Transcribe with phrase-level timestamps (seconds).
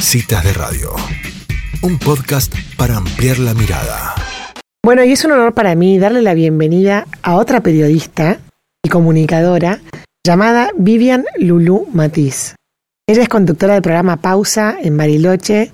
[0.00, 0.94] Citas de Radio,
[1.82, 4.14] un podcast para ampliar la mirada.
[4.82, 8.38] Bueno, y es un honor para mí darle la bienvenida a otra periodista
[8.82, 9.80] y comunicadora
[10.24, 12.54] llamada Vivian Lulu Matiz.
[13.06, 15.72] Ella es conductora del programa Pausa en Bariloche,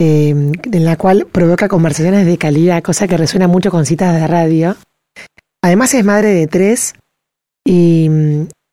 [0.00, 4.26] eh, en la cual provoca conversaciones de calidad, cosa que resuena mucho con citas de
[4.26, 4.76] radio.
[5.62, 6.94] Además es madre de tres
[7.64, 8.10] y,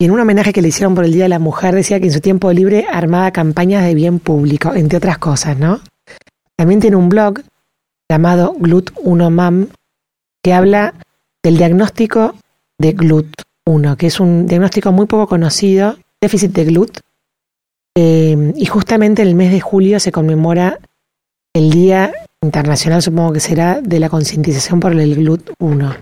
[0.02, 2.06] y en un homenaje que le hicieron por el Día de la Mujer decía que
[2.06, 5.82] en su tiempo libre armaba campañas de bien público, entre otras cosas, ¿no?
[6.56, 7.42] También tiene un blog
[8.10, 9.68] llamado GLUT1MAM
[10.42, 10.94] que habla
[11.44, 12.34] del diagnóstico
[12.80, 17.00] de GLUT1, que es un diagnóstico muy poco conocido, déficit de GLUT,
[17.98, 20.80] eh, y justamente en el mes de julio se conmemora
[21.54, 26.00] el Día Internacional, supongo que será, de la concientización por el GLUT1.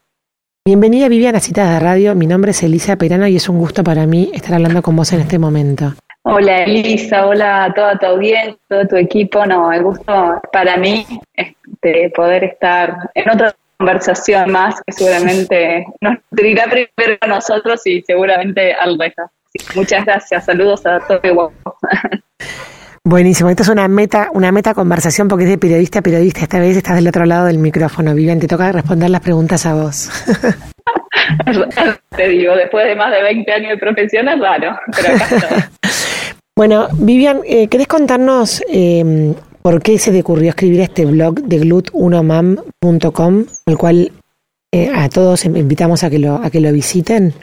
[0.67, 3.85] Bienvenida Vivian a Citas de Radio, mi nombre es Elisa Perano y es un gusto
[3.85, 5.93] para mí estar hablando con vos en este momento.
[6.23, 9.45] Hola Elisa, hola a toda tu audiencia, todo tu equipo.
[9.45, 15.85] No, el gusto para mí es de poder estar en otra conversación más que seguramente
[16.01, 19.21] nos dirá primero a nosotros y seguramente al resto.
[19.73, 21.21] muchas gracias, saludos a todo
[23.09, 26.41] Buenísimo, esta es una meta, una meta conversación porque es de periodista a periodista.
[26.41, 29.75] Esta vez estás del otro lado del micrófono, Vivian, te toca responder las preguntas a
[29.75, 30.09] vos.
[32.17, 35.71] te digo, después de más de 20 años de profesión es raro, pero acá
[36.57, 41.61] Bueno, Vivian, eh, ¿querés contarnos eh, por qué se te ocurrió escribir este blog de
[41.61, 44.11] glut1mam.com, el cual
[44.73, 47.33] eh, a todos invitamos a que lo, a que lo visiten?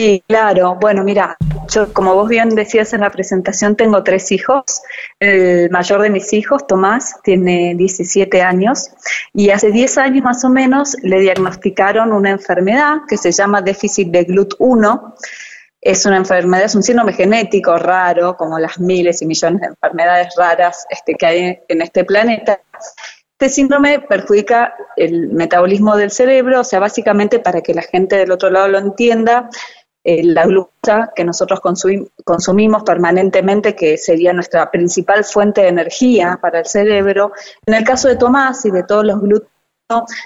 [0.00, 0.78] Sí, claro.
[0.80, 1.36] Bueno, mira,
[1.68, 4.64] yo como vos bien decías en la presentación, tengo tres hijos.
[5.18, 8.88] El mayor de mis hijos, Tomás, tiene 17 años
[9.34, 14.08] y hace 10 años más o menos le diagnosticaron una enfermedad que se llama déficit
[14.08, 15.16] de GLUT1.
[15.82, 20.34] Es una enfermedad, es un síndrome genético raro, como las miles y millones de enfermedades
[20.34, 22.58] raras este, que hay en este planeta.
[23.40, 28.32] Este síndrome perjudica el metabolismo del cerebro, o sea, básicamente para que la gente del
[28.32, 29.48] otro lado lo entienda,
[30.02, 31.60] eh, la glucosa que nosotros
[32.24, 37.32] consumimos permanentemente, que sería nuestra principal fuente de energía para el cerebro.
[37.66, 39.50] En el caso de Tomás y de todos los glúteos,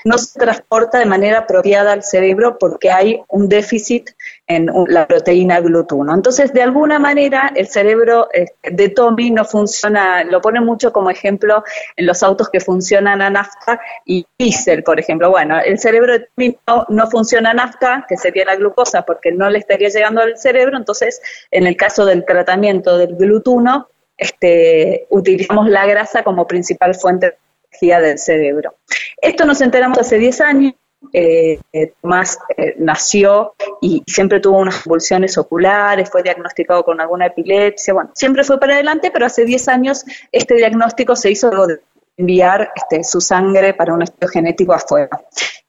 [0.05, 4.11] no se transporta de manera apropiada al cerebro porque hay un déficit
[4.47, 6.15] en la proteína GLUT1.
[6.15, 11.11] Entonces, de alguna manera, el cerebro este, de Tommy no funciona, lo pone mucho como
[11.11, 11.65] ejemplo
[11.97, 15.31] en los autos que funcionan a nafta y diésel, por ejemplo.
[15.31, 19.49] Bueno, el cerebro de Tommy no, funciona a nafta, que sería la glucosa, porque no
[19.49, 20.77] le estaría llegando al cerebro.
[20.77, 23.87] Entonces, en el caso del tratamiento del GLUT1,
[24.19, 27.37] este, utilizamos la grasa como principal fuente de
[27.71, 28.75] energía del cerebro.
[29.21, 30.75] Esto nos enteramos hace 10 años.
[31.13, 31.59] Eh,
[32.01, 38.11] Tomás eh, nació y siempre tuvo unas convulsiones oculares, fue diagnosticado con alguna epilepsia, bueno,
[38.15, 41.81] siempre fue para adelante, pero hace 10 años este diagnóstico se hizo de
[42.17, 45.21] enviar este, su sangre para un estudio genético afuera.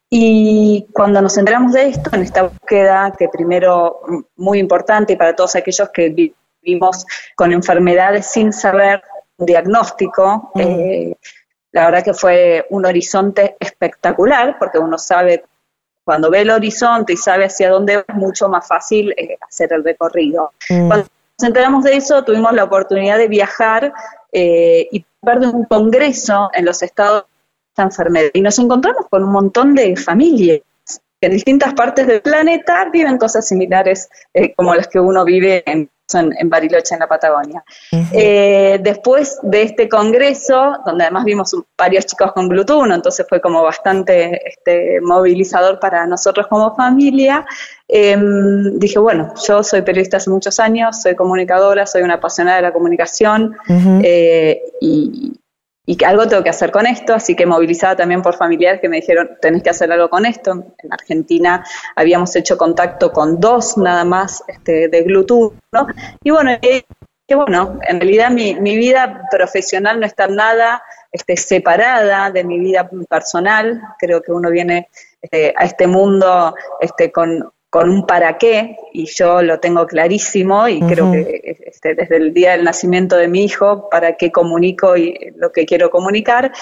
[0.09, 4.02] Y cuando nos enteramos de esto, en esta búsqueda, que primero
[4.35, 9.02] muy importante para todos aquellos que vivimos con enfermedades sin saber
[9.38, 11.16] un diagnóstico, eh,
[11.75, 15.44] la verdad que fue un horizonte espectacular, porque uno sabe,
[16.06, 19.74] cuando ve el horizonte y sabe hacia dónde va, es mucho más fácil eh, hacer
[19.74, 20.53] el recorrido.
[20.69, 20.88] Mm.
[20.88, 23.94] Cuando nos enteramos de eso, tuvimos la oportunidad de viajar
[24.31, 27.28] eh, y ver de un congreso en los estados de
[27.72, 28.30] esta enfermedad.
[28.31, 30.62] Y nos encontramos con un montón de familias
[31.19, 35.62] que en distintas partes del planeta viven cosas similares eh, como las que uno vive
[35.66, 37.63] en en, Bariloche, en la Patagonia.
[38.11, 43.63] Eh, después de este congreso, donde además vimos varios chicos con Bluetooth, entonces fue como
[43.63, 47.45] bastante este, movilizador para nosotros como familia,
[47.88, 52.63] em, dije, bueno, yo soy periodista hace muchos años, soy comunicadora, soy una apasionada de
[52.63, 53.55] la comunicación
[54.03, 55.33] eh, y,
[55.85, 58.90] y que algo tengo que hacer con esto, así que movilizada también por familiares que
[58.90, 60.51] me dijeron, tenés que hacer algo con esto.
[60.51, 61.63] En Argentina
[61.96, 65.53] habíamos hecho contacto con dos nada más este, de Bluetooth.
[66.23, 66.51] Y bueno,
[67.28, 72.59] que bueno, en realidad mi, mi, vida profesional no está nada este, separada de mi
[72.59, 74.90] vida personal, creo que uno viene
[75.22, 80.66] este, a este mundo este, con con un para qué, y yo lo tengo clarísimo,
[80.66, 84.95] y creo que este, desde el día del nacimiento de mi hijo, para qué comunico
[84.95, 86.53] y lo que quiero comunicar.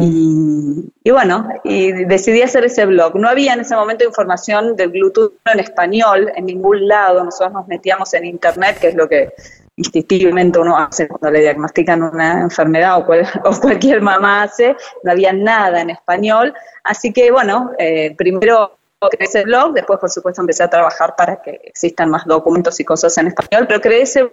[0.00, 3.16] y, bueno, y decidí hacer ese blog.
[3.16, 7.68] No había en ese momento información del Bluetooth en español en ningún lado, nosotros nos
[7.68, 9.34] metíamos en internet, que es lo que
[9.76, 13.04] instintivamente uno hace cuando le diagnostican una enfermedad o,
[13.44, 16.54] o cualquier mamá hace, no había nada en español.
[16.82, 18.78] Así que bueno, eh, primero
[19.08, 22.84] creé ese blog, después por supuesto empecé a trabajar para que existan más documentos y
[22.84, 24.32] cosas en español, pero creé ese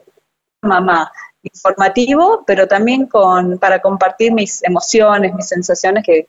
[0.61, 1.11] mamá,
[1.43, 6.27] informativo, pero también con, para compartir mis emociones, mis sensaciones que,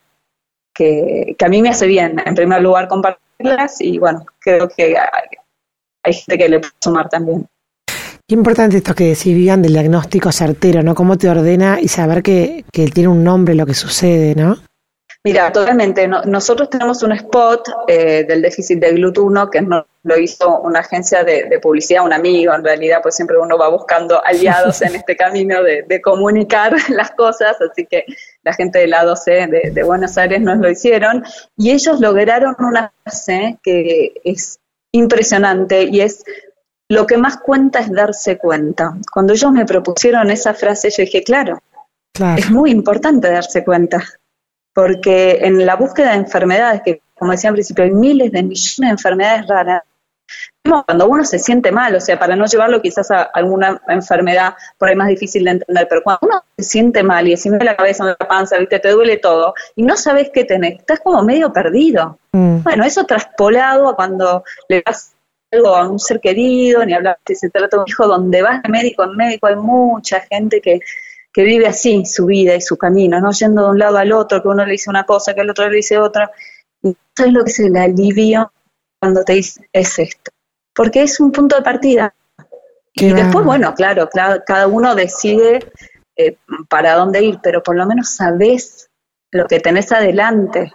[0.75, 4.97] que, a mí me hace bien, en primer lugar, compartirlas y bueno, creo que
[6.03, 7.47] hay, gente que le puede sumar también.
[8.27, 10.95] Qué importante esto que decís, Vivian, del diagnóstico certero, ¿no?
[10.95, 14.57] Cómo te ordena y saber que, que tiene un nombre lo que sucede, ¿no?
[15.23, 16.09] Mira, totalmente.
[16.09, 21.25] nosotros tenemos un spot eh, del déficit de glutuno que no, lo hizo una agencia
[21.25, 25.63] de, publicidad, un amigo, en realidad, pues siempre uno va buscando aliados en este camino
[25.63, 28.07] de, comunicar las cosas, así que
[28.43, 31.23] la gente del lado C de, Buenos Aires nos lo hicieron,
[31.55, 34.59] y ellos lograron una frase que es
[34.93, 36.25] impresionante y es
[36.89, 38.97] lo que más cuenta es darse cuenta.
[39.13, 41.61] Cuando ellos me propusieron esa frase, yo dije, claro.
[42.39, 44.03] es muy importante darse cuenta
[44.75, 48.79] porque en la búsqueda de enfermedades, que como decía al principio, hay miles de millones
[48.79, 49.83] de enfermedades raras,
[50.63, 54.89] cuando uno se siente mal, o sea, para no llevarlo quizás a alguna enfermedad por
[54.89, 58.05] ahí más difícil de entender, pero cuando uno se siente mal y decime la cabeza,
[58.05, 58.79] la panza, ¿viste?
[58.79, 62.19] te duele todo y no sabes qué tenés, estás como medio perdido.
[62.33, 62.63] Mm.
[62.63, 65.15] Bueno, eso traspolado a cuando le das
[65.53, 68.63] algo a un ser querido, ni hablar si se trata de un hijo, donde vas
[68.63, 70.81] de médico en médico, hay mucha gente que
[71.33, 74.43] que vive así su vida y su camino, no yendo de un lado al otro,
[74.43, 76.31] que uno le dice una cosa, que el otro le dice otra.
[76.83, 78.53] Y eso es lo que es el alivio
[78.99, 80.31] cuando te dice, es esto.
[80.75, 82.15] Porque es un punto de partida.
[82.95, 85.61] y después, bueno, claro, cada uno decide
[86.17, 86.37] eh,
[86.69, 88.91] para dónde ir, pero por lo menos sabes
[89.31, 90.73] lo que tenés adelante,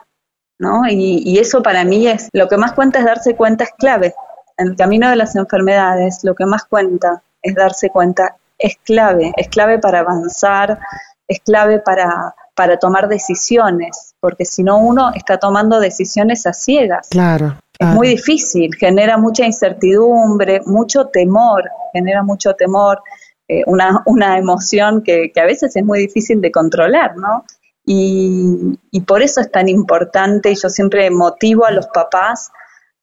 [0.58, 0.88] ¿no?
[0.88, 4.16] Y, y eso para mí es, lo que más cuenta es darse cuenta, es clave.
[4.58, 9.32] En el camino de las enfermedades, lo que más cuenta es darse cuenta es clave,
[9.38, 10.80] es clave para avanzar,
[11.28, 17.10] es clave para, para tomar decisiones, porque si no uno está tomando decisiones a ciegas.
[17.10, 17.60] Claro.
[17.78, 23.04] Es muy difícil, genera mucha incertidumbre, mucho temor, genera mucho temor,
[23.48, 27.46] eh, una, una emoción que, que, a veces es muy difícil de controlar, ¿no?
[27.86, 32.50] Y, y por eso es tan importante, y yo siempre motivo a los papás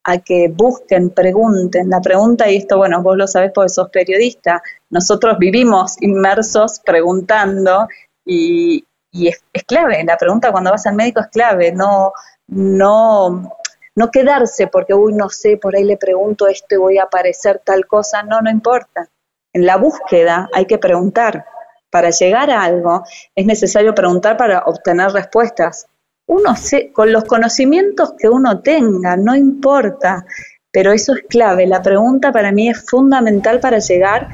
[0.05, 1.89] a que busquen, pregunten.
[1.89, 7.87] La pregunta, y esto, bueno, vos lo sabés porque sos periodista, nosotros vivimos inmersos preguntando
[8.25, 10.03] y, es, clave.
[10.05, 12.13] La pregunta cuando vas al médico es clave, no,
[12.49, 13.53] no,
[13.95, 17.61] no quedarse porque, uy, no sé, por ahí le pregunto esto y voy a aparecer
[17.65, 18.23] tal cosa.
[18.23, 19.09] No, no importa.
[19.53, 21.45] En la búsqueda hay que preguntar.
[21.91, 23.05] Para llegar a algo
[23.35, 25.87] es necesario preguntar para obtener respuestas
[26.33, 30.25] uno se, con los conocimientos que uno tenga, no importa,
[30.71, 31.67] pero eso es clave.
[31.67, 34.29] La pregunta para mí es fundamental para llegar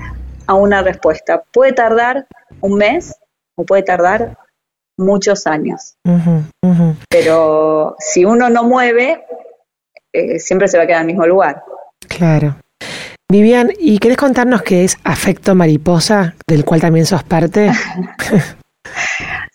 [0.47, 1.43] a una respuesta.
[1.53, 2.27] Puede tardar
[2.61, 3.17] un mes
[3.57, 4.39] o puede tardar
[4.97, 5.97] muchos años,
[7.09, 9.25] pero si uno no mueve,
[10.13, 11.63] eh, siempre se va a quedar en el mismo lugar.
[12.09, 12.57] Claro.
[13.31, 17.71] Vivian, ¿y querés contarnos qué es Afecto Mariposa, del cual también sos parte?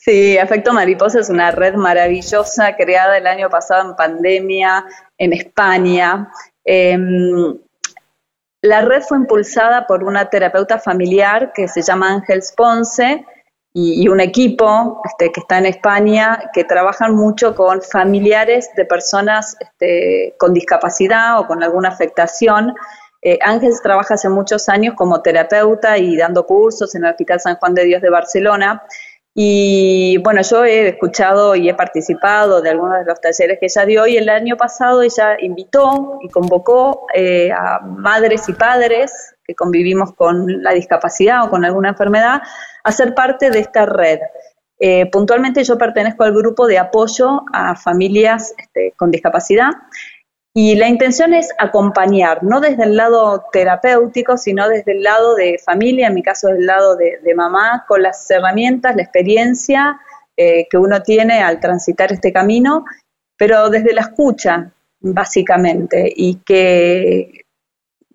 [0.06, 4.86] Sí, Afecto Mariposa es una red maravillosa creada el año pasado en pandemia
[5.18, 6.30] en España.
[6.66, 7.58] Em,
[8.62, 13.26] la red fue impulsada por una terapeuta familiar que se llama Ángel Ponce
[13.72, 19.56] y, un equipo este, que está en España que trabajan mucho con familiares de personas
[19.58, 22.76] este, con discapacidad o con alguna afectación.
[23.22, 27.56] Eh, Ángel trabaja hace muchos años como terapeuta y dando cursos en el Hospital San
[27.56, 28.84] Juan de Dios de Barcelona.
[29.36, 33.86] Y bueno, yo he escuchado y he participado de algunos de los talleres que ella
[33.86, 39.56] dio y el año pasado ella invitó y convocó eh, a madres y padres que
[39.56, 42.44] convivimos con la discapacidad o con alguna enfermedad
[42.84, 44.20] a ser parte de esta red.
[44.80, 49.72] Eh, puntualmente yo pertenezco al grupo de apoyo a familias este, con discapacidad
[50.56, 55.60] y la intención es acompañar, no desde el lado terapéutico, sino desde el lado de
[55.64, 60.00] familia, en mi caso del lado de, mamá, con las herramientas, la experiencia
[60.38, 62.86] eh, que uno tiene al transitar este camino,
[63.36, 67.46] pero desde la escucha, básicamente, y que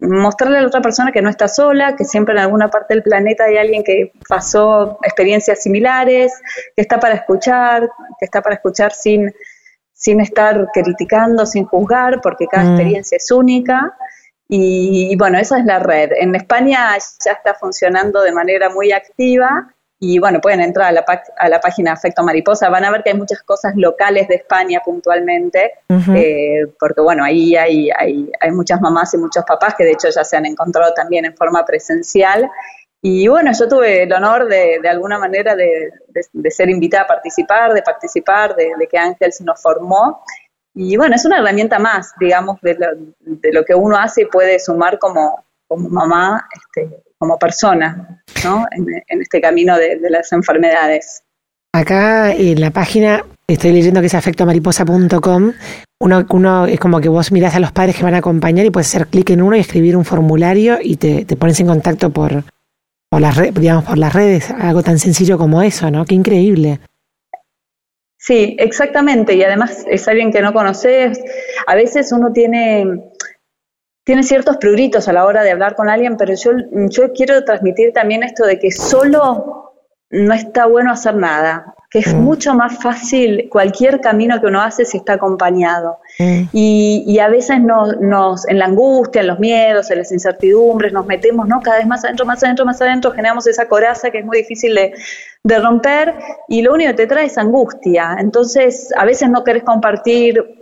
[0.01, 3.03] mostrarle a la otra persona que no está sola, que siempre en alguna parte del
[3.03, 6.33] planeta hay alguien que pasó experiencias similares,
[6.77, 9.35] que está para escuchar, que está para escuchar sin
[9.99, 12.69] sin estar criticando, sin juzgar, porque cada mm.
[12.69, 13.93] experiencia es única.
[14.49, 16.13] Y, bueno, esa es la red.
[16.17, 21.05] En España ya está funcionando de manera muy activa y bueno, pueden entrar a la,
[21.37, 24.81] a la página Afecto Mariposa, van a ver que hay muchas cosas locales de España
[24.83, 25.73] puntualmente,
[26.15, 30.09] eh, porque bueno, ahí hay, hay, hay muchas mamás y muchos papás que de hecho
[30.09, 32.49] ya se han encontrado también en forma presencial
[33.01, 35.93] y bueno, yo tuve el honor de, de alguna manera de,
[36.51, 40.23] ser invitada a participar, de participar, de, que Ángel se nos formó.
[40.75, 42.77] Y bueno, es una herramienta más, digamos, de
[43.53, 48.67] lo, que uno hace y puede sumar como, como mamá este, como persona, ¿no?
[48.71, 51.23] En, este camino de, las enfermedades.
[51.73, 55.53] Acá en la página estoy leyendo que es afectomariposa.com.
[56.01, 58.71] Uno, uno es como que vos mirás a los padres que van a acompañar y
[58.71, 62.11] puedes hacer clic en uno y escribir un formulario y te, te pones en contacto
[62.11, 62.45] por,
[63.11, 66.05] por las digamos por las redes, algo tan sencillo como eso, ¿no?
[66.05, 66.81] Qué increíble.
[68.19, 69.35] Sí, exactamente.
[69.35, 71.21] Y además es alguien que no conoces.
[71.67, 73.11] A veces uno tiene,
[74.05, 76.51] tiene ciertos pruritos a la hora de hablar con alguien, pero yo,
[76.91, 79.73] yo quiero transmitir también esto de que solo
[80.11, 82.19] no está bueno hacer nada que es mm.
[82.19, 85.99] mucho más fácil cualquier camino que uno hace si está acompañado.
[86.19, 86.43] Mm.
[86.53, 91.07] Y, a veces nos, nos, en la angustia, en los miedos, en las incertidumbres, nos
[91.07, 91.61] metemos ¿no?
[91.63, 94.75] cada vez más adentro, más adentro, más adentro, generamos esa coraza que es muy difícil
[94.75, 94.93] de,
[95.43, 96.15] de romper
[96.47, 98.17] y lo único que te trae es angustia.
[98.19, 100.58] Entonces, a veces no querés compartir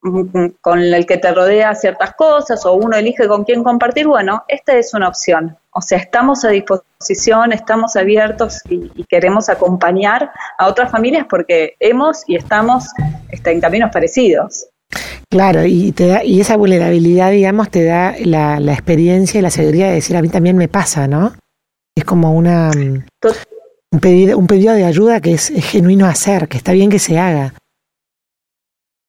[0.00, 4.76] con el que te rodea ciertas cosas o uno elige con quién compartir, bueno, esta
[4.76, 5.56] es una opción.
[5.70, 12.22] O sea, estamos a disposición, estamos abiertos y, queremos acompañar a otras familias porque hemos
[12.28, 12.84] y estamos
[13.30, 14.68] este, en caminos parecidos.
[15.30, 19.88] Claro, y te da, y esa vulnerabilidad, digamos, te da la, experiencia y la seguridad
[19.88, 21.34] de decir a mí también me pasa, ¿no?
[21.94, 22.70] Es como una
[23.90, 27.18] un pedido, un pedido de ayuda que es genuino hacer, que está bien que se
[27.18, 27.54] haga.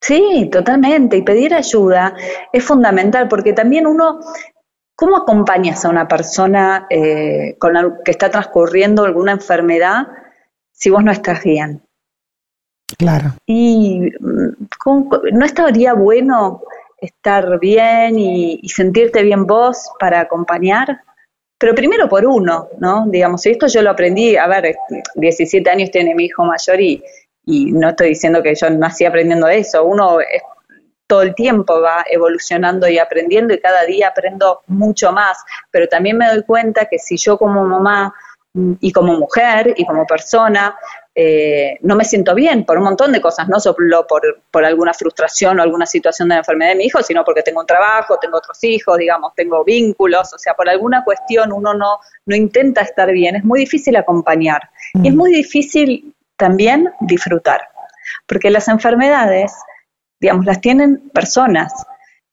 [0.09, 1.17] Sí, totalmente.
[1.17, 2.15] Y pedir ayuda
[2.51, 4.19] es fundamental porque también uno,
[4.95, 10.07] ¿cómo acompañas a una persona eh, con que está transcurriendo alguna enfermedad
[10.71, 11.83] si vos no estás bien?
[12.97, 13.35] Claro.
[13.45, 16.63] Y mm, no estaría bueno
[16.97, 21.01] estar bien y, y, sentirte bien vos para acompañar.
[21.59, 23.05] Pero primero por uno, ¿no?
[23.05, 24.75] Digamos, y esto yo lo aprendí, a ver,
[25.13, 27.03] 17 años tiene mi hijo mayor y,
[27.49, 30.19] y no estoy diciendo que yo nací aprendiendo eso, uno
[31.07, 35.39] todo el tiempo va evolucionando y aprendiendo y cada día aprendo mucho más,
[35.71, 38.13] pero también me doy cuenta que si yo como mamá
[38.53, 40.77] mm, y como mujer y como persona
[41.15, 44.93] eh, no me siento bien por un montón de cosas, no solo por, por alguna
[44.93, 48.19] frustración o alguna situación de la enfermedad de mi hijo, sino porque tengo un trabajo,
[48.21, 52.81] tengo otros hijos, digamos, tengo vínculos, o sea, por alguna cuestión uno no, no intenta
[52.81, 54.69] estar bien, es muy difícil acompañar.
[54.93, 55.17] Y es mm.
[55.17, 57.61] muy difícil también disfrutar.
[58.25, 59.53] Porque las enfermedades,
[60.19, 61.71] digamos, las tienen personas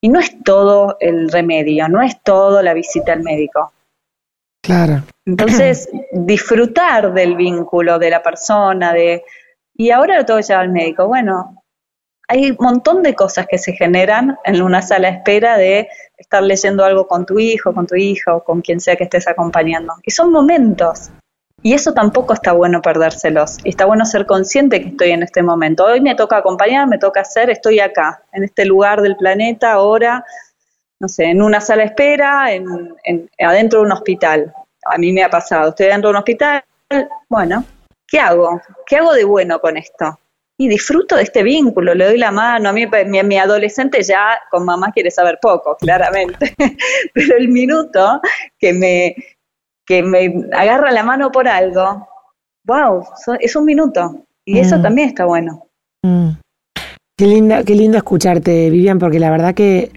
[0.01, 3.73] y no es todo el remedio, no es todo la visita al médico.
[4.63, 5.03] Claro.
[5.27, 9.25] Entonces, disfrutar del vínculo de la persona, de,
[9.75, 11.09] y ahora lo tengo que llevar al médico.
[11.09, 11.63] Bueno,
[12.29, 16.43] hay un montón de cosas que se generan en una sala de espera de estar
[16.43, 19.95] leyendo algo con tu hijo, con tu hija o con quien sea que estés acompañando.
[20.05, 21.11] Y son momentos.
[21.67, 23.57] Y eso tampoco está bueno perdérselos.
[23.65, 25.85] Está bueno ser consciente que estoy en este momento.
[25.85, 30.25] Hoy me toca acompañar, me toca hacer, estoy acá, en este lugar del planeta, ahora,
[31.01, 34.55] no sé, en una sala de espera, en, adentro de un hospital.
[34.85, 36.63] A mí me ha pasado, estoy dentro de un hospital,
[37.29, 37.65] bueno,
[38.07, 38.63] ¿qué hago?
[38.87, 40.21] ¿Qué hago de bueno con esto?
[40.59, 42.69] Y disfruto de este vínculo, le doy la mano.
[42.69, 46.55] A mí, mi, mi adolescente ya con mamá quiere saber poco, claramente.
[47.13, 48.21] Pero el minuto
[48.57, 49.17] que me,
[49.87, 52.09] que me agarra la mano por algo,
[52.65, 53.05] wow,
[53.41, 54.25] es un minuto.
[54.45, 54.83] Y eso mm.
[54.83, 55.69] también está bueno.
[56.03, 56.31] Mm.
[57.19, 59.91] Qué lindo, qué lindo escucharte, Vivian, porque la verdad que,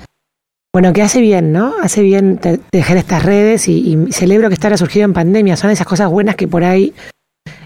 [0.74, 1.74] bueno, que hace bien, ¿no?
[1.82, 2.40] Hace bien
[2.72, 5.58] dejar estas redes y, celebro que esto haya surgido en pandemia.
[5.58, 6.94] Son esas cosas buenas que por ahí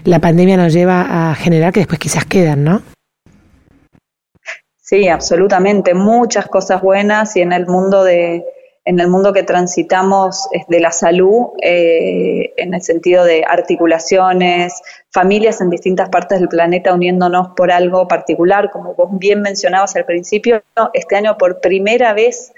[0.04, 2.82] la pandemia nos lleva a generar que después quizás quedan, ¿no?
[4.80, 5.94] Sí, absolutamente.
[5.94, 8.44] Muchas cosas buenas y en el mundo de,
[8.84, 14.74] en el mundo que transitamos de la salud, eh, en el sentido de articulaciones,
[15.10, 20.04] familias en distintas partes del planeta uniéndonos por algo particular, como vos bien mencionabas al
[20.04, 20.62] principio,
[20.92, 22.52] este año por primera vez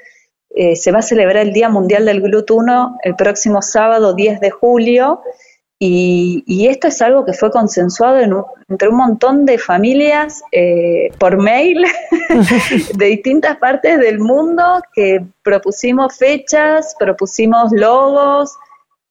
[0.50, 4.50] eh, se va a celebrar el Día Mundial del GLUT1 el próximo sábado 10 de
[4.50, 5.20] julio
[5.78, 8.18] y, esto es algo que fue consensuado
[8.68, 11.84] entre un montón de familias eh, por mail
[12.94, 18.56] de distintas partes del mundo que propusimos fechas, propusimos logos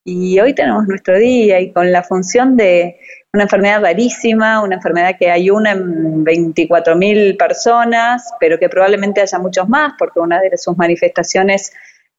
[0.04, 3.00] y hoy tenemos nuestro día y con la función de
[3.34, 9.38] una enfermedad rarísima, una enfermedad que hay una en 24.000 personas, pero que probablemente haya
[9.38, 11.74] muchos más porque una de sus manifestaciones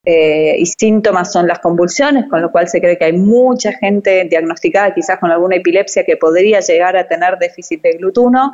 [0.08, 4.24] eh, y síntomas son las convulsiones, con lo cual se cree que hay mucha gente
[4.30, 8.52] diagnosticada quizás con alguna epilepsia que podría llegar a tener déficit de glutuno.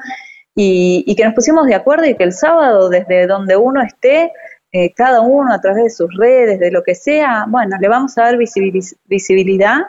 [0.55, 4.33] Y, que nos pusimos de acuerdo y que el sábado desde donde uno esté,
[4.73, 8.17] eh, cada uno a través de sus redes, de lo que sea, bueno, le vamos
[8.17, 9.81] a dar visibilidad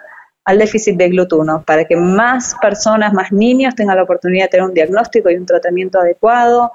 [0.43, 4.65] al déficit de glutuno para que más personas, más niños tengan la oportunidad de tener
[4.65, 6.73] un diagnóstico y un tratamiento adecuado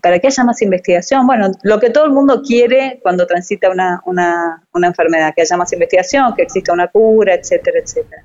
[0.00, 1.26] para que haya más investigación.
[1.26, 5.56] Bueno, lo que todo el mundo quiere cuando transita una, una, una enfermedad, que haya
[5.56, 8.22] más investigación, que exista una cura, etcétera, etcétera.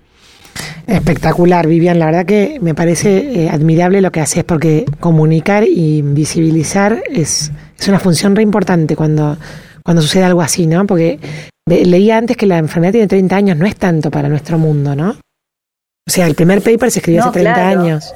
[0.87, 1.99] Espectacular, Vivian.
[1.99, 7.51] La verdad que me parece eh, admirable lo que haces porque comunicar y visibilizar es,
[7.77, 9.37] es una función re importante cuando,
[9.83, 10.87] cuando sucede algo así, ¿no?
[10.87, 11.19] Porque
[11.65, 15.09] leía antes que la enfermedad tiene 30 años, no es tanto para nuestro mundo, ¿no?
[15.09, 18.13] O sea, el primer paper se escribió hace 30 años.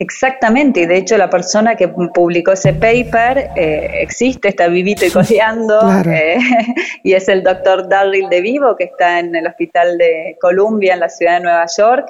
[0.00, 5.10] Exactamente, y de hecho la persona que publicó ese paper eh, existe, está vivito y
[5.10, 6.38] coleando, eh,
[7.04, 11.00] y es el doctor Darryl de Vivo, que está en el hospital de Columbia, en
[11.00, 12.06] la ciudad de Nueva York,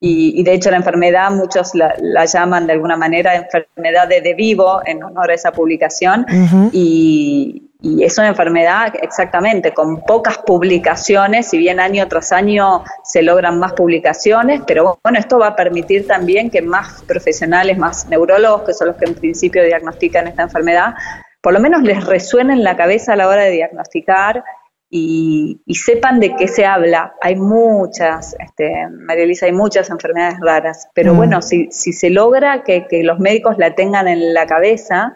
[0.00, 4.80] y, de hecho la enfermedad muchos la, llaman de alguna manera enfermedad de De Vivo
[4.84, 6.24] en honor a esa publicación,
[6.72, 13.20] y, y es una enfermedad exactamente con pocas publicaciones, si bien año tras año se
[13.20, 18.62] logran más publicaciones, pero bueno, esto va a permitir también que más profesionales, más neurólogos,
[18.62, 20.94] que son los que en principio diagnostican esta enfermedad,
[21.42, 24.42] por lo menos les resuene en la cabeza a la hora de diagnosticar
[24.88, 27.14] y, sepan de qué se habla.
[27.20, 31.16] Hay muchas, este, María Elisa, hay muchas enfermedades raras, pero mm.
[31.18, 35.14] bueno, si, si se logra que, que los médicos la tengan en la cabeza,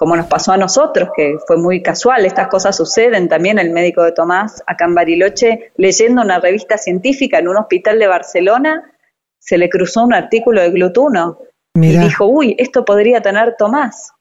[0.00, 3.58] como nos pasó a nosotros, que fue muy casual, estas cosas suceden también.
[3.58, 8.06] El médico de Tomás, acá en Bariloche, leyendo una revista científica en un hospital de
[8.06, 8.94] Barcelona,
[9.38, 11.40] se le cruzó un artículo de glutuno
[11.74, 14.14] y dijo, uy, esto podría tener Tomás.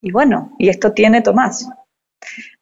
[0.00, 1.68] Y bueno, y esto tiene Tomás.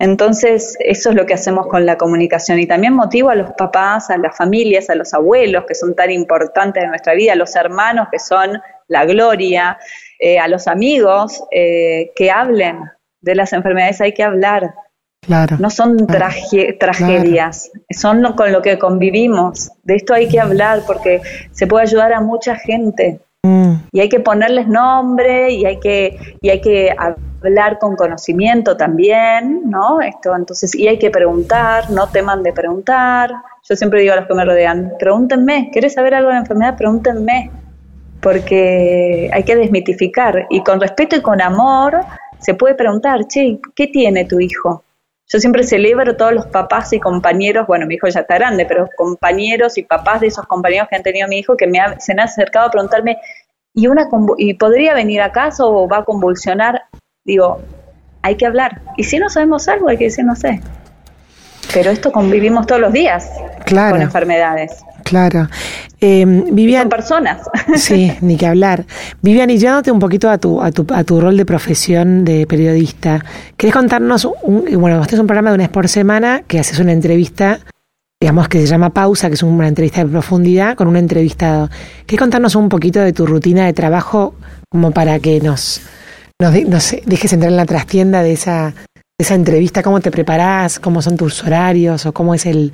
[0.01, 4.11] Entonces, eso es lo que hacemos con la comunicación y también motivo a los papás,
[4.11, 7.55] a las familias, a los abuelos que son tan importantes en nuestra vida, a los
[7.55, 9.79] hermanos que son la gloria,
[10.19, 14.75] eh, a los amigos eh, que hablen de las enfermedades, hay que hablar.
[15.21, 19.71] Claro, no son tragedias, son con lo que convivimos.
[19.83, 21.21] De esto hay que hablar porque
[21.53, 23.21] se puede ayudar a mucha gente.
[23.43, 23.75] Mm.
[23.93, 26.95] Y hay que ponerles nombre y hay que, y hay que
[27.41, 30.01] hablar con conocimiento también, ¿no?
[30.01, 33.31] Esto, entonces, y hay que preguntar, no teman de preguntar.
[33.69, 36.77] Yo siempre digo a los que me rodean, pregúntenme, ¿quieres saber algo de la enfermedad?
[36.77, 37.51] Pregúntenme
[38.21, 42.01] porque hay que desmitificar y con respeto y con amor
[42.39, 44.85] se puede preguntar, che, ¿qué tiene tu hijo?
[45.31, 48.89] Yo siempre celebro todos los papás y compañeros, bueno, mi hijo ya está grande, pero
[48.97, 52.13] compañeros y papás de esos compañeros que han tenido a mi hijo que me se
[52.13, 53.19] han acercado a preguntarme,
[53.75, 56.85] ¿y, una ¿y podría venir acaso o va a convulsionar?
[57.25, 57.61] Digo,
[58.23, 58.81] hay que hablar.
[58.97, 60.61] Y si no sabemos algo, hay que decir, no sé.
[61.73, 63.31] Pero esto convivimos todos los días
[63.67, 64.73] con enfermedades.
[65.05, 65.49] Claro.
[66.01, 67.41] Eh, Vivian, Son personas.
[67.77, 68.85] Sí, ni que hablar.
[69.23, 72.47] Vivian, y llevándote un poquito a tu, a tu, a tu rol de profesión de
[72.47, 73.25] periodista,
[73.57, 76.79] ¿querés contarnos, un, bueno, este es un programa de una vez por semana que haces
[76.79, 77.61] una entrevista,
[78.21, 81.71] digamos que se llama Pausa, que es una entrevista de profundidad con un entrevistado.
[82.07, 84.35] ¿Querés contarnos un poquito de tu rutina de trabajo
[84.71, 85.81] como para que nos,
[86.39, 88.88] nos, dejes entrar en la trastienda de esa, de
[89.19, 89.83] esa entrevista?
[89.83, 90.79] ¿Cómo te preparás?
[90.79, 92.07] ¿Cómo son tus horarios?
[92.07, 92.73] ¿O cómo es el,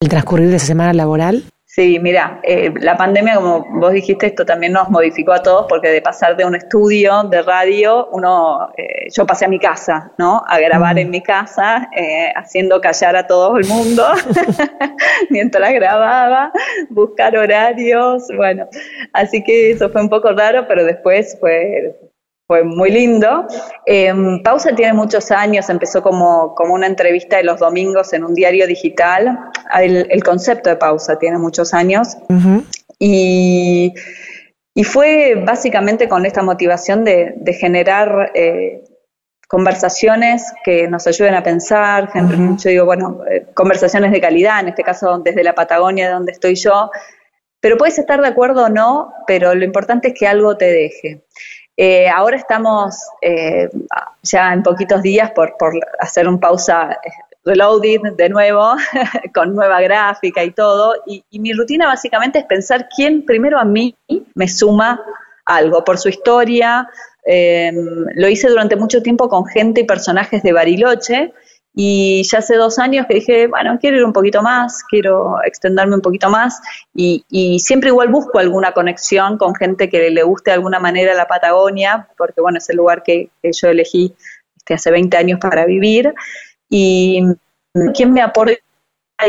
[0.00, 1.44] el transcurrir de esa semana laboral?
[1.66, 5.88] Sí, mira, eh, la pandemia, como vos dijiste, esto también nos modificó a todos porque
[5.88, 10.40] de pasar de un estudio de radio, uno, eh, yo pasé a mi casa, ¿no?
[10.46, 14.04] A grabar en mi casa, eh, haciendo callar a todo el mundo
[15.30, 16.52] mientras grababa,
[16.90, 18.68] buscar horarios, bueno,
[19.12, 21.96] así que eso fue un poco raro, pero después fue
[22.46, 23.46] fue muy lindo.
[23.86, 28.34] Em, Pausa tiene muchos años, empezó como, como una entrevista de los domingos en un
[28.34, 29.38] diario digital.
[29.80, 32.16] El, concepto de Pausa tiene muchos años.
[32.98, 33.94] y,
[34.74, 38.82] y, fue básicamente con esta motivación de, generar eh,
[39.48, 42.10] conversaciones que nos ayuden a pensar.
[42.58, 46.32] Yo digo, bueno, eh, conversaciones de calidad, en este caso desde la Patagonia, de donde
[46.32, 46.90] estoy yo.
[47.60, 51.24] Pero puedes estar de acuerdo o no, pero lo importante es que algo te deje.
[51.76, 53.68] Eh, ahora estamos eh,
[54.22, 57.10] ya en poquitos días por, por hacer un pausa eh,
[57.44, 58.74] reloading de nuevo,
[59.34, 60.94] con nueva gráfica y todo.
[61.06, 63.94] Y, mi rutina básicamente es pensar quién primero a mí
[64.34, 65.02] me suma
[65.44, 66.88] algo por su historia.
[67.26, 71.32] lo hice durante mucho tiempo con gente y personajes de Bariloche
[71.74, 75.96] y ya hace dos años que dije, bueno, quiero ir un poquito más, quiero extenderme
[75.96, 76.60] un poquito más
[76.94, 81.14] y, y siempre igual busco alguna conexión con gente que le guste de alguna manera
[81.14, 84.14] la Patagonia, porque bueno, es el lugar que, que yo elegí
[84.56, 86.14] este, hace 20 años para vivir.
[86.70, 87.22] Y
[87.94, 88.54] quien me aporta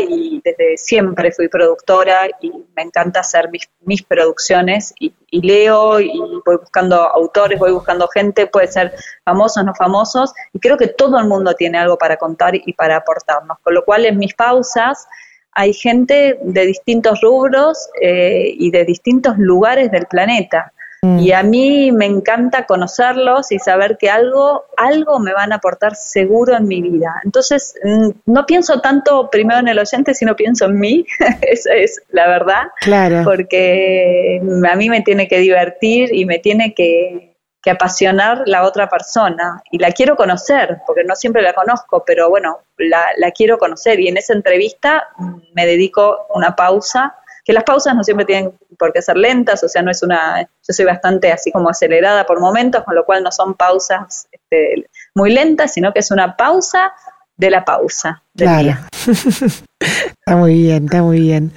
[0.00, 6.56] y desde siempre fui productora y me encanta hacer mis, producciones y, leo y voy
[6.56, 11.26] buscando autores, voy buscando gente, puede ser famosos, no famosos, y creo que todo el
[11.26, 15.06] mundo tiene algo para contar y para aportarnos, con lo cual en mis pausas
[15.52, 20.72] hay gente de distintos rubros eh, y de distintos lugares del planeta.
[21.02, 21.18] Mm.
[21.18, 25.94] Y a mí me encanta conocerlos y saber que algo, algo me van a aportar
[25.94, 27.20] seguro en mi vida.
[27.24, 31.06] Entonces, mm, no pienso tanto primero en el oyente, sino pienso en mí.
[31.42, 32.62] Esa es la verdad.
[32.80, 33.22] Claro.
[33.24, 37.32] Porque a mí me tiene que divertir y me tiene que,
[37.68, 39.60] apasionar la otra persona.
[39.72, 43.98] Y la quiero conocer, porque no siempre la conozco, pero bueno, la, la quiero conocer.
[43.98, 48.52] Y en esa entrevista mm, me dedico una pausa que las pausas no siempre tienen
[48.76, 52.26] por qué ser lentas, o sea, no es una, yo soy bastante así como acelerada
[52.26, 56.36] por momentos, con lo cual no son pausas este, muy lentas, sino que es una
[56.36, 56.92] pausa
[57.36, 58.22] de la pausa.
[58.36, 58.76] claro.
[59.78, 61.52] está muy bien, está muy bien.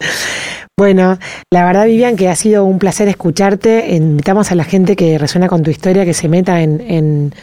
[0.77, 1.17] Bueno,
[1.51, 3.95] la verdad, Vivian, que ha sido un placer escucharte.
[3.95, 7.33] Invitamos a la gente que resuena con tu historia que se meta en, en,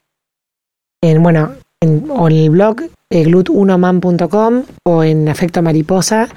[1.03, 6.29] en bueno, en, o en el blog eh, glut1man.com o en Afecto Mariposa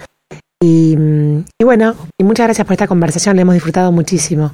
[0.62, 4.52] y, bueno, y muchas gracias por esta conversación, la hemos disfrutado muchísimo.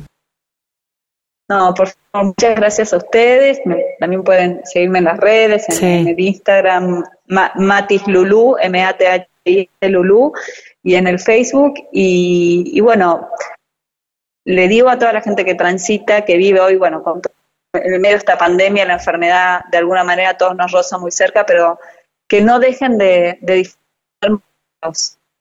[1.49, 3.59] No, por favor, muchas gracias a ustedes.
[3.99, 10.33] también pueden seguirme en las redes, en, el Instagram, Matis Lulu, M-A-T-H-I Lulu,
[10.83, 11.75] y en el Facebook.
[11.91, 13.29] Y, bueno,
[14.45, 17.21] le digo a toda la gente que transita, que vive hoy, bueno, con,
[17.73, 21.11] en el medio de esta pandemia, la enfermedad de alguna manera todos nos roza muy
[21.11, 21.79] cerca, pero
[22.27, 24.39] que no dejen de, de disfrutar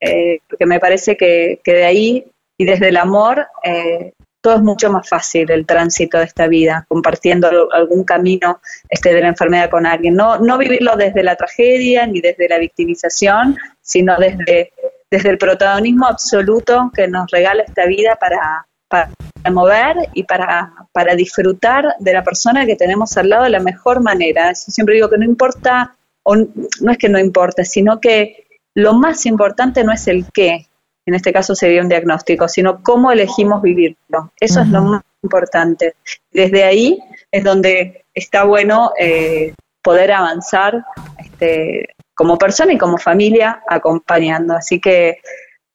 [0.05, 2.25] eh, porque me parece que, de ahí
[2.57, 4.13] y desde el amor eh,
[4.45, 9.23] todo es mucho más fácil el tránsito de esta vida, compartiendo algún camino este, de
[9.23, 10.15] la enfermedad con alguien.
[10.15, 14.71] No, no vivirlo desde la tragedia ni desde la victimización, sino desde,
[15.11, 19.11] desde el protagonismo absoluto que nos regala esta vida para, para
[19.51, 24.03] mover y para, para disfrutar de la persona que tenemos al lado de la mejor
[24.03, 24.51] manera.
[24.51, 28.44] Yo siempre digo que no importa, o no es que no importe, sino que
[28.75, 30.67] lo más importante no es el qué,
[31.07, 34.33] en este caso sería un diagnóstico, sino cómo elegimos vivirlo.
[34.41, 35.95] Eso es lo más importante.
[36.31, 36.99] Desde ahí
[37.31, 40.83] es donde está bueno eh, poder avanzar
[41.19, 44.55] este, como persona y como familia acompañando.
[44.55, 45.19] Así que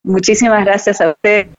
[0.04, 1.50] muchísimas gracias a usted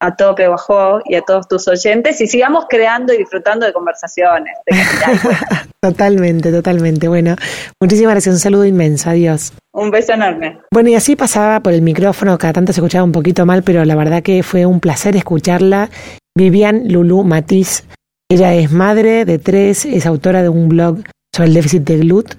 [0.00, 4.56] a Tope Bajó y a todos tus oyentes y sigamos creando y disfrutando de conversaciones.
[5.82, 7.08] totalmente, totalmente.
[7.08, 7.36] Bueno,
[7.80, 8.34] muchísimas gracias.
[8.34, 9.10] Un saludo inmenso.
[9.10, 9.52] Adiós.
[9.72, 10.58] Un beso enorme.
[10.72, 13.84] Bueno, y así pasaba por el micrófono, cada tanto se escuchaba un poquito mal, pero
[13.84, 15.90] la verdad que fue un placer escucharla.
[16.36, 17.84] Vivian Lulu Matiz.
[18.30, 20.98] Ella es madre de tres, es autora de un blog
[21.34, 22.34] sobre el déficit de GLUT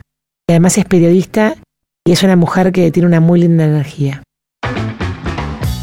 [0.47, 1.55] y además es periodista
[2.05, 4.23] y es una mujer que tiene una muy linda energía.